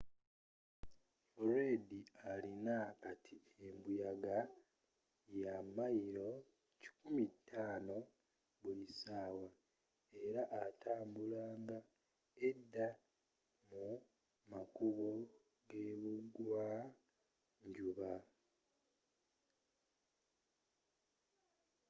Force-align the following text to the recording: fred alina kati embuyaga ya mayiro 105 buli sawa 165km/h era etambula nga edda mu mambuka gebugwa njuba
fred 1.31 1.89
alina 2.31 2.77
kati 3.03 3.37
embuyaga 3.67 4.37
ya 5.41 5.55
mayiro 5.75 6.31
105 6.83 7.97
buli 8.61 8.87
sawa 9.01 9.47
165km/h 9.53 10.17
era 10.27 10.43
etambula 10.65 11.43
nga 11.61 11.77
edda 12.47 12.87
mu 13.69 13.87
mambuka 14.49 15.13
gebugwa 15.69 16.65
njuba 17.67 18.11